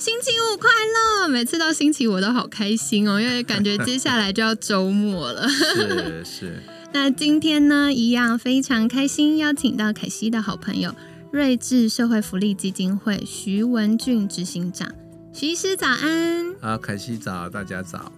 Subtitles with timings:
[0.00, 1.28] 星期五快乐！
[1.28, 5.46] 每次到星期五都好开心哦，因为感觉接下来就要周末了。
[5.46, 6.62] 是 是。
[6.90, 10.94] 那今天呢，一样非常开心，邀请到凯西的好朋友
[11.30, 14.90] 睿智社会福利基金会徐文俊执行长，
[15.34, 16.54] 徐医师早安。
[16.62, 18.10] 啊，凯西早，大家早。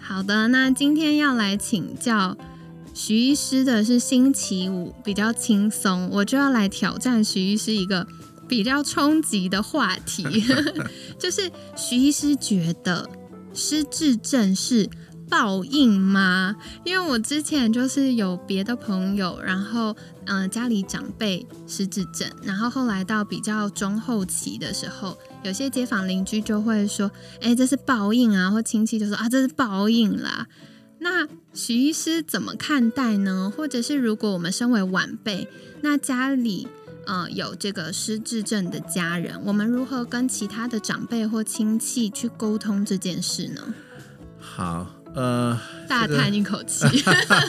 [0.00, 2.36] 好的，那今天要来请教
[2.92, 8.08] 徐医师的是星期五比较轻松，我就要来挑战徐医师一个。
[8.50, 10.24] 比较冲击的话题，
[11.16, 13.08] 就是徐医师觉得
[13.54, 14.90] 失智症是
[15.28, 16.56] 报应吗？
[16.84, 27.08] 因为我之前就是有别的朋友，然后嗯家里长辈失智症，然后后来到比较中后期的时候，有些街坊邻居就会说
[27.40, 30.48] ：“哎，这是报应啊！”或亲戚就说：“啊，这是报应啦。”
[30.98, 33.50] 那徐医师怎么看待呢？
[33.56, 35.46] 或者是如果我们身为晚辈，
[35.82, 36.66] 那家里？
[37.06, 43.74] 呃，有这个失智症的家人，我们如何跟其他的长辈或亲戚去沟通这件事呢？
[44.38, 46.86] 好，呃，大叹一口气，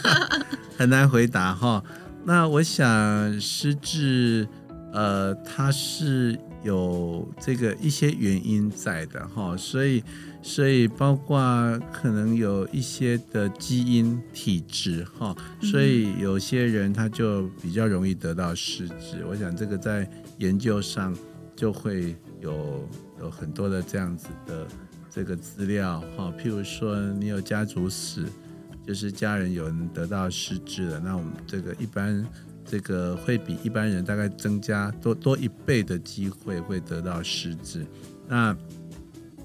[0.77, 1.83] 很难回答哈。
[2.23, 4.47] 那我想失智，
[4.93, 10.03] 呃，它是有这个一些原因在的哈，所以。
[10.43, 19.23] 所以包括可能有一些的基因体质哈，所以有些人他就比较容易得到失智。
[19.27, 21.15] 我想这个在研究上
[21.55, 24.67] 就会有有很多的这样子的
[25.09, 26.33] 这个资料哈。
[26.37, 28.25] 譬如说你有家族史，
[28.85, 32.25] 就是家人有人得到失智了，那我们这个一般
[32.65, 37.85] 这个会比一般人大概增加多多一倍的机会会得到失智。
[38.27, 38.55] 那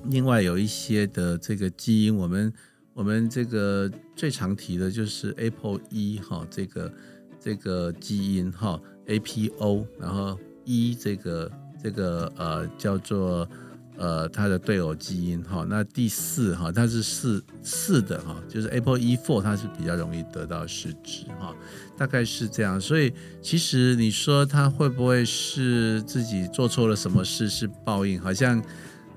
[0.08, 2.52] 另外有一些的这个基因，我们
[2.94, 6.92] 我们这个最常提的就是 Apple 一哈，这个
[7.40, 11.50] 这个基因哈 APO，然后一这个
[11.82, 13.48] 这个呃叫做
[13.96, 21.54] 呃它的对偶基因哈，那第四哈它是四四的哈，就是 Apple 一 four 它是比较容易得到失智哈，
[21.96, 22.80] 大概是这样。
[22.80, 23.12] 所以
[23.42, 28.20] 其实你说他会不会是自己做错了什么事是报应？
[28.20, 28.62] 好像。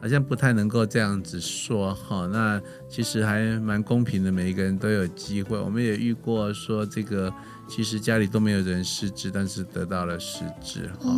[0.01, 5.59] 好像不太能够这样子说哈，那其实还蛮公平的，每一个人都有机会。
[5.59, 7.31] 我们也遇过说这个，
[7.67, 11.13] 其实家里都没有人失智，但是得到了失智哈。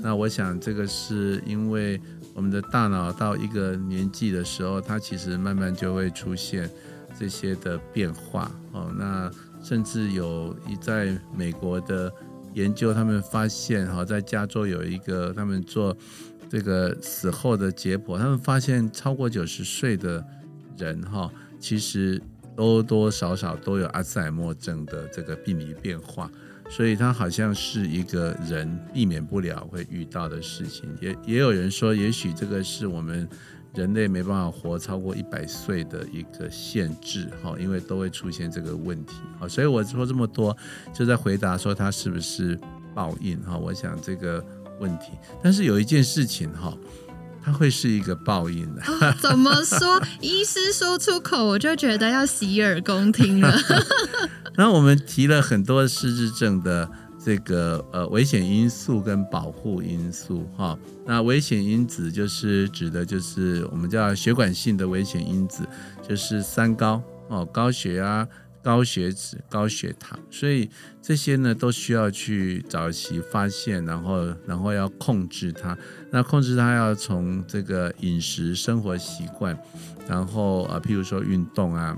[0.00, 2.00] 那我想这个是因为
[2.32, 6.70] 我们的大脑到一个年纪的时候，它其实慢慢就会出现
[7.18, 8.92] 这些的变化哦。
[8.96, 9.28] 那
[9.60, 12.10] 甚至有一在美国的
[12.54, 15.96] 研究，他们发现哈，在加州有一个他们做。
[16.50, 20.22] 这个死后的解剖，他们发现超过九十岁的
[20.76, 21.30] 人哈，
[21.60, 22.20] 其实
[22.56, 26.28] 多多少少都有阿兹海默症的这个病理变化，
[26.68, 30.92] 所以它好像是一个人避免不了会遇到的事情。
[31.00, 33.28] 也也有人说，也许这个是我们
[33.72, 39.14] 人类没办法活超过一百岁的一个限制哈，因为都会出现这个问题。
[39.38, 40.56] 好，所以我说这么多，
[40.92, 42.58] 就在回答说它是不是
[42.92, 43.56] 报应哈。
[43.56, 44.44] 我想这个。
[44.80, 46.76] 问题，但是有一件事情哈，
[47.44, 48.82] 它会是一个报应的。
[49.20, 50.02] 怎么说？
[50.20, 53.54] 医师说出口，我就觉得要洗耳恭听了。
[54.56, 56.88] 那我们提了很多失智症的
[57.24, 60.76] 这个呃危险因素跟保护因素哈。
[61.06, 65.62] 那危险因子就是指的就是我们叫血管性的危险因子，
[66.06, 68.26] 就是三高哦，高血压。
[68.62, 70.68] 高血脂、高血糖，所以
[71.00, 75.76] 这些呢都需要去早期发现，然后然后要控制它。
[76.10, 79.58] 那控制它要从这个饮食、生活习惯，
[80.06, 81.96] 然后啊，譬如说运动啊，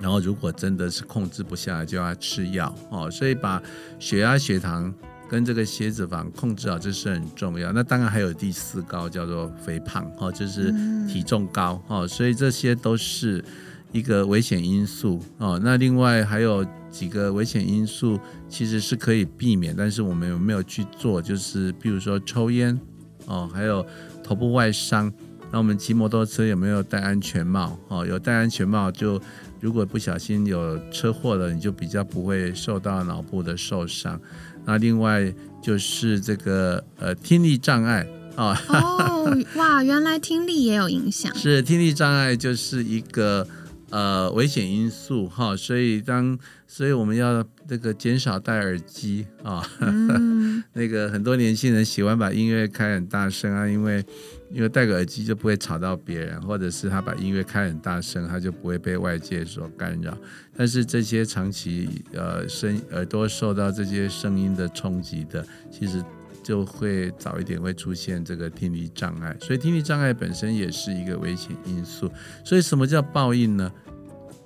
[0.00, 3.08] 然后如果真的是控制不下来，就要吃药哦。
[3.08, 3.62] 所以把
[4.00, 4.92] 血压、血糖
[5.28, 7.70] 跟这个血脂肪控制好，这是很重要。
[7.70, 10.72] 那当然还有第四高叫做肥胖哦，就是
[11.06, 12.08] 体重高哦。
[12.08, 13.44] 所以这些都是。
[13.92, 18.18] 一个危险因素哦，那另外还有几个危险因素
[18.48, 21.20] 其实是可以避免，但是我们有没有去做？
[21.20, 22.78] 就是比如说抽烟
[23.26, 23.84] 哦，还有
[24.24, 25.12] 头部外伤。
[25.50, 27.78] 那我们骑摩托车有没有戴安全帽？
[27.88, 29.20] 哦，有戴安全帽就
[29.60, 34.18] 如果不小心有车祸了，你就比较不会受到脑部的受伤。
[34.64, 35.30] 那另外
[35.62, 38.06] 就是这个呃听力障碍
[38.36, 38.56] 哦。
[38.70, 41.30] 哦，哇，原来听力也有影响。
[41.36, 43.46] 是听力障碍就是一个。
[43.92, 46.36] 呃危险因素哈，所以当
[46.66, 49.62] 所以我们要这个减少戴耳机啊。
[49.80, 54.04] 嗯那个很多年轻人喜欢把音乐开很大声啊，因为
[54.50, 60.16] 因为戴个耳机就不会吵到别人，或者是他把音乐开很大声，他就不会被外界所干扰。
[60.56, 66.02] 但是这些长期呃声耳朵受到这些声音的冲击的，其实
[66.42, 69.36] 就会早一点会出现这个听力障碍。
[69.40, 72.10] 所以听力障碍本身也是一个危险因素。
[72.44, 73.72] 所以什么叫报应呢？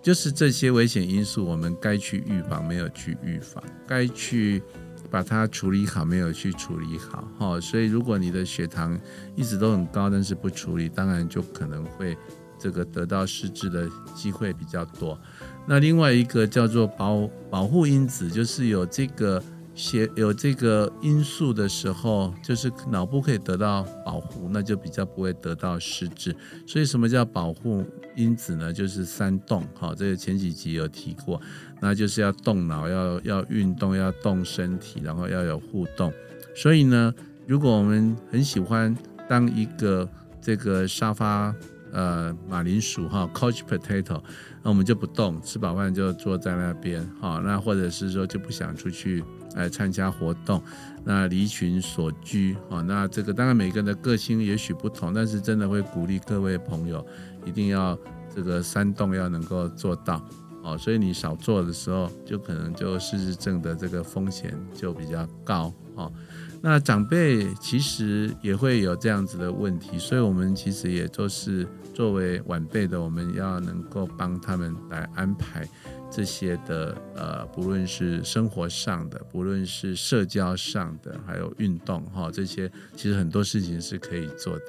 [0.02, 4.62] 就是这些危险因素，我们该去预防没有去预防，该去
[5.10, 8.96] 把它处理好没有去处理好，哈、所以如果你的血糖
[9.34, 12.16] 一直都很高，但是不处理，当然就可能会
[12.56, 15.18] 这个得到失智的机会比较多。
[15.66, 19.42] 那另外一个叫做保保护因子，就是有这个
[19.76, 26.34] 血有这个因素的时候，就是脑部可以得到保护，那就比较不会得到失智。
[26.66, 27.84] 所以什么叫保护
[28.16, 28.72] 因子呢？
[28.72, 31.38] 就是三动，好、这个前几集有提过，
[31.80, 36.10] 那就是要动脑，要要运动，要动身体，然后要有互动。
[36.54, 37.14] 所以呢，
[37.46, 38.96] 如果我们很喜欢
[39.28, 40.08] 当一个
[40.40, 41.54] 这个沙发
[41.92, 44.22] 呃马铃薯哈 couch potato，
[44.62, 49.22] 那我们就不动，吃饱饭就坐在那边哈，那或者是说就不想出去
[49.56, 50.62] 来参加活动，
[51.04, 57.04] 那离群所居啊，那这个当然每个人的个性也许不同，但是真的会鼓励各位朋友
[57.44, 57.98] 一定要
[58.32, 60.24] 这个三动要能够做到。
[60.62, 66.12] 哦，所以你少做的时候，就可能就失智症的这个风险就比较高哦。
[66.60, 71.64] 那长辈其实也会有这样子的问题，所以我们其实也都是
[71.94, 75.68] 作为晚辈的，我们要能够帮他们来安排
[76.10, 84.64] 这些的呃，不论是生活上的，不论是社交上的，还有运动哈、这些其实很多事情是可以做的。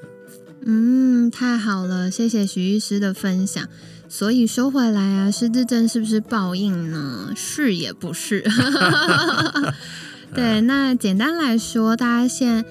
[0.66, 3.68] 嗯，太好了，谢谢徐医师的分享。
[4.10, 7.32] 所以说回来啊，失智症是不是报应呢？
[7.36, 8.44] 是也不是。
[10.34, 12.66] 对，那简单来说，大家现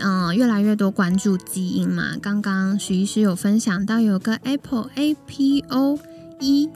[0.00, 2.16] 嗯、越来越多关注基因嘛。
[2.20, 5.98] 刚刚徐医师有分享到有个 Apple APO
[6.40, 6.68] 一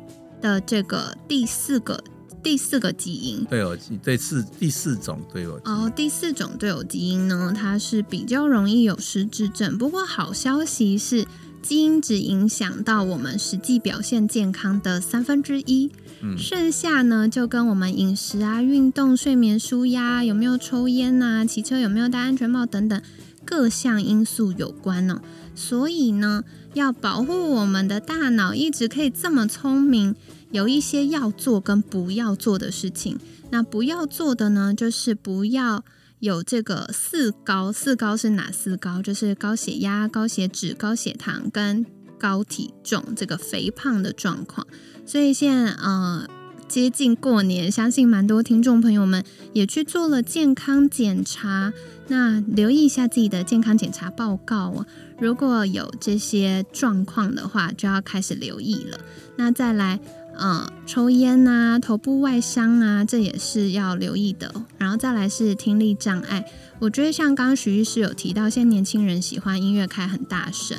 [0.42, 2.04] 的这个第四个
[2.42, 9.78] 第四个基因，对哦，对四第四种对哦，哦，第四种对偶基因呢，它是比较容易有失智症。
[9.78, 11.24] 不过好消息是，
[11.62, 16.36] 基因只影响到我们实际表现健康的三分之一，嗯。
[16.36, 23.00] 剩下呢就跟我们饮食啊、运动、睡眠、舒压、有没有抽烟呐、骑车有没有戴安全帽等等
[23.44, 25.22] 各项因素有关呢、
[25.54, 26.44] 所以呢，
[26.74, 30.14] 要保护我们的大脑一直可以这么聪明，
[30.50, 33.18] 有一些要做跟不要做的事情。
[33.50, 35.84] 那不要做的呢，就是不要
[36.20, 37.70] 有这个四高。
[37.70, 39.02] 四高是哪四高？
[39.02, 41.84] 就是高血压、高血脂、高血糖跟
[42.18, 44.66] 高体重这个肥胖的状况。
[45.04, 46.26] 所以现在呃
[46.72, 49.22] 接近过年，相信蛮多听众朋友们
[49.52, 51.70] 也去做了健康检查。
[52.08, 54.86] 那留意一下自己的健康检查报告哦。
[55.20, 58.98] 如果有这些状况的话，就要开始留意了。
[59.36, 60.00] 那再来，
[60.34, 64.64] 呃，抽烟啊、头部外伤啊，这也是要留意的。
[64.78, 66.42] 然后再来是听力障碍，
[66.78, 70.78] 我觉得像刚刚徐医师有提到，现在年轻人喜欢音乐开很大声。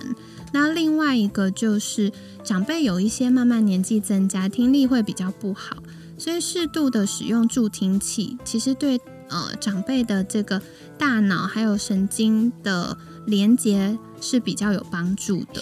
[0.54, 2.12] 那另外一个就是
[2.44, 5.76] 长辈有一些慢慢年纪增加，听力会比较不好，
[6.18, 10.62] 所以适度的使用助听器，其实对呃长辈的这个
[10.98, 15.62] 大脑还有神经的连接是比较有帮助的。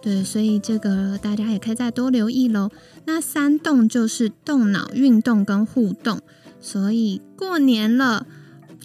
[0.00, 2.70] 对，所以这个大家也可以再多留意喽。
[3.04, 6.20] 那三动就是动脑、运动跟互动，
[6.60, 8.26] 所以过年了，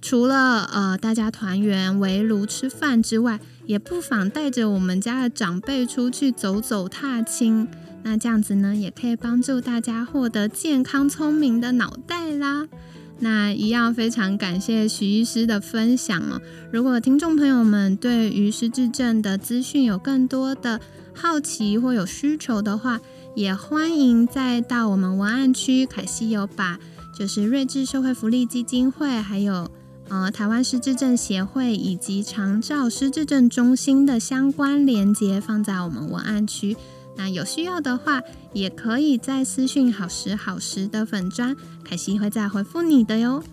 [0.01, 7.67] 除了呃大家团圆围炉吃饭之外，也不妨带着我们家的长辈出去走走踏青。
[8.03, 12.67] 那这样子呢，也可以帮助大家获得健康聪明的脑袋啦。
[13.19, 16.41] 那一样非常感谢徐医师的分享哦。
[16.71, 20.81] 如果听众朋友们对于失智症的资讯有更多的
[21.13, 22.99] 好奇或有需求的话，
[23.33, 26.77] 也欢迎再到我们文案区，凯西有把
[27.17, 29.71] 就是睿智社会福利基金会，还有
[30.09, 36.75] 呃台湾失智症协会以及长照失智症中心的相关连接放在我们文案区。
[37.17, 38.21] 那有需要的话，
[38.53, 43.43] 也可以在私讯好时好时的粉砖，凯西会再回复你的哟。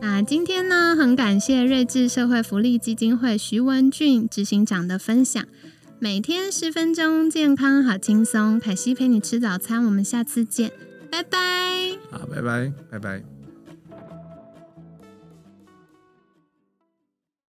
[0.00, 5.44] 那今天呢，很感谢睿智社会福利基金会徐文俊执行长的分享。
[5.98, 8.58] 每天十分钟，健康好轻松。
[8.58, 10.72] 凯西陪你吃早餐，我们下次见，
[11.10, 11.38] 拜拜。
[12.10, 13.39] 好，拜拜，拜拜。